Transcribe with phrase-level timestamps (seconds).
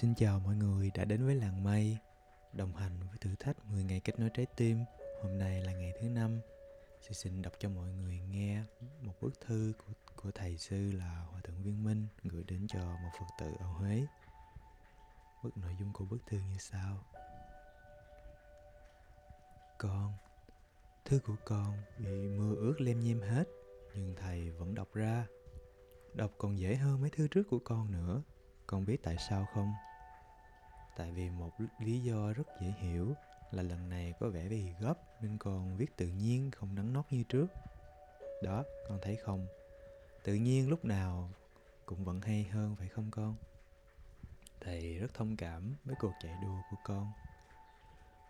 [0.00, 1.98] Xin chào mọi người đã đến với làng mây
[2.52, 4.84] Đồng hành với thử thách 10 ngày kết nối trái tim.
[5.22, 6.40] Hôm nay là ngày thứ năm.
[7.00, 8.62] Xin xin đọc cho mọi người nghe
[9.00, 12.78] một bức thư của, của thầy sư là Hòa Thượng Viên Minh Gửi đến cho
[12.78, 14.06] một Phật tử ở Huế.
[15.44, 17.04] Bức nội dung của bức thư như sau.
[19.78, 20.12] Con
[21.04, 23.44] Thư của con bị mưa ướt lem nhem hết
[23.94, 25.26] Nhưng thầy vẫn đọc ra.
[26.14, 28.22] Đọc còn dễ hơn mấy thư trước của con nữa.
[28.66, 29.72] Con biết tại sao không?
[31.00, 33.14] Tại vì một lý do rất dễ hiểu
[33.50, 37.04] là lần này có vẻ vì gấp nên con viết tự nhiên không đắn nót
[37.10, 37.46] như trước.
[38.42, 39.46] Đó, con thấy không?
[40.24, 41.30] Tự nhiên lúc nào
[41.86, 43.36] cũng vẫn hay hơn phải không con?
[44.60, 47.12] Thầy rất thông cảm với cuộc chạy đua của con.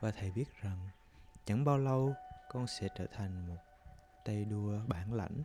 [0.01, 0.89] Và thầy biết rằng
[1.45, 2.15] chẳng bao lâu
[2.53, 3.59] con sẽ trở thành một
[4.25, 5.43] tay đua bản lãnh.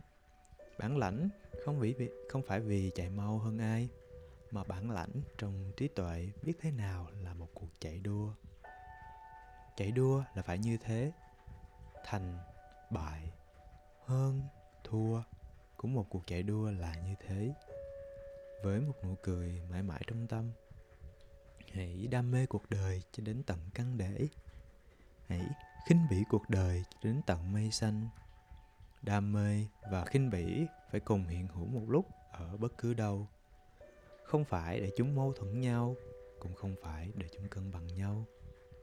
[0.78, 1.28] Bản lãnh
[1.64, 1.94] không vì
[2.28, 3.88] không phải vì chạy mau hơn ai
[4.50, 8.32] mà bản lãnh trong trí tuệ biết thế nào là một cuộc chạy đua.
[9.76, 11.12] Chạy đua là phải như thế,
[12.04, 12.38] thành
[12.90, 13.32] bại,
[14.04, 14.42] hơn,
[14.84, 15.22] thua,
[15.76, 17.54] cũng một cuộc chạy đua là như thế.
[18.62, 20.52] Với một nụ cười mãi mãi trong tâm,
[21.72, 24.28] hãy đam mê cuộc đời cho đến tận căn để.
[25.26, 25.46] Hãy
[25.88, 28.08] khinh bỉ cuộc đời cho đến tận mây xanh.
[29.02, 33.28] Đam mê và khinh bỉ phải cùng hiện hữu một lúc ở bất cứ đâu
[34.26, 35.96] không phải để chúng mâu thuẫn nhau
[36.40, 38.24] cũng không phải để chúng cân bằng nhau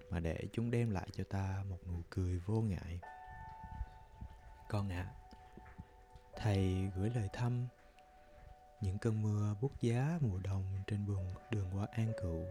[0.09, 2.99] mà để chúng đem lại cho ta một nụ cười vô ngại.
[4.69, 5.15] Con ạ à,
[6.35, 7.67] thầy gửi lời thăm.
[8.81, 12.45] Những cơn mưa bút giá mùa đông trên đường đường qua an cựu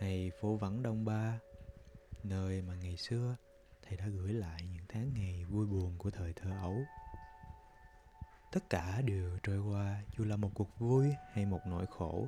[0.00, 1.38] hay phố vắng đông ba
[2.22, 3.36] nơi mà ngày xưa
[3.82, 6.76] thầy đã gửi lại những tháng ngày vui buồn của thời thơ ấu
[8.56, 12.26] tất cả đều trôi qua, dù là một cuộc vui hay một nỗi khổ,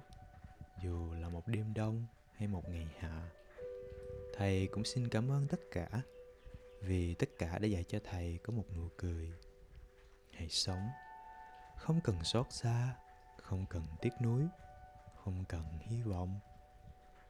[0.82, 3.30] dù là một đêm đông hay một ngày hạ.
[4.36, 5.88] Thầy cũng xin cảm ơn tất cả,
[6.80, 9.32] vì tất cả đã dạy cho thầy có một nụ cười.
[10.32, 10.88] Hãy sống.
[11.76, 12.96] Không cần xót xa,
[13.42, 14.42] không cần tiếc nuối,
[15.24, 16.40] không cần hy vọng.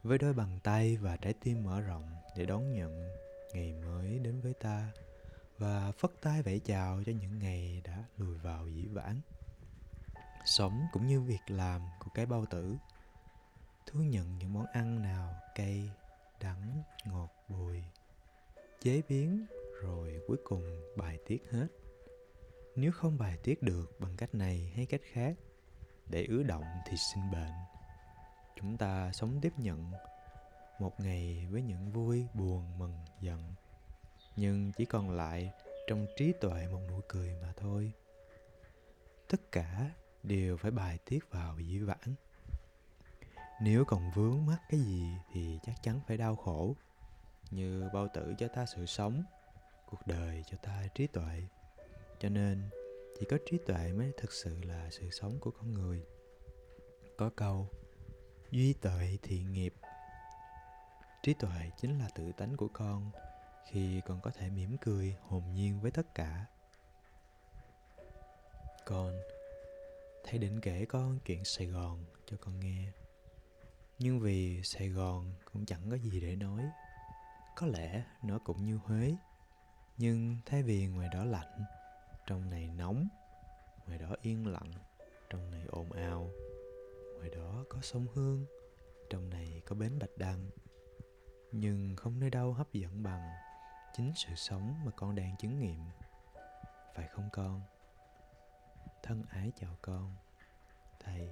[0.03, 3.09] Với đôi bàn tay và trái tim mở rộng để đón nhận
[3.53, 4.91] ngày mới đến với ta
[5.59, 9.21] và phất tay vẫy chào cho những ngày đã lùi vào dĩ vãng.
[10.45, 12.75] Sống cũng như việc làm của cái bao tử.
[13.85, 15.91] Thu nhận những món ăn nào cay,
[16.41, 17.83] đắng, ngọt, bùi,
[18.81, 19.45] chế biến
[19.81, 21.67] rồi cuối cùng bài tiết hết.
[22.75, 25.35] Nếu không bài tiết được bằng cách này hay cách khác,
[26.09, 27.51] để ứ động thì sinh bệnh.
[28.55, 29.91] Chúng ta sống tiếp nhận
[30.79, 33.53] một ngày với những vui, buồn, mừng, giận
[34.35, 35.51] nhưng chỉ còn lại
[35.87, 37.91] trong trí tuệ một nụ cười mà thôi.
[39.27, 39.91] Tất cả
[40.23, 42.15] đều phải bài tiết vào dĩ vãng.
[43.61, 46.75] Nếu còn vướng mắc cái gì thì chắc chắn phải đau khổ.
[47.51, 49.23] Như bao tử cho ta sự sống,
[49.89, 51.43] cuộc đời cho ta trí tuệ.
[52.19, 52.69] Cho nên,
[53.19, 56.03] chỉ có trí tuệ mới thực sự là sự sống của con người.
[57.17, 57.69] Có câu,
[58.51, 59.73] duy tuệ thì nghiệp.
[61.23, 63.11] Trí tuệ chính là tự tánh của con
[63.69, 66.45] khi con có thể mỉm cười, hồn nhiên với tất cả.
[68.85, 69.13] Con
[70.23, 72.91] thầy định kể con chuyện sài gòn cho con nghe.
[73.99, 76.63] Nhưng vì sài gòn cũng chẳng có gì để nói.
[77.55, 79.15] Có lẽ nó cũng như huế.
[79.97, 81.63] Nhưng thay vì ngoài đó lạnh,
[82.27, 83.07] trong này nóng,
[83.87, 84.71] ngoài đó yên lặng,
[85.29, 86.29] trong này ồn ào,
[87.17, 88.45] ngoài đó có sông hương,
[89.09, 90.49] trong này có bến bạch đăng.
[91.51, 93.29] Nhưng không nơi đâu hấp dẫn bằng
[93.93, 95.79] chính sự sống mà con đang chứng nghiệm.
[96.93, 97.61] Phải không con?
[99.03, 100.15] Thân ái chào con,
[100.99, 101.29] thầy.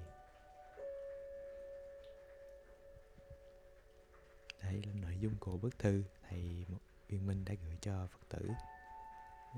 [4.62, 6.66] Đây là nội dung của bức thư, thầy
[7.10, 8.50] Uyên Minh đã gửi cho Phật tử.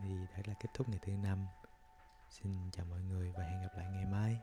[0.02, 1.46] Thì đây là kết thúc ngày thứ năm.
[2.30, 4.40] Xin chào mọi người và hẹn gặp lại ngày mai.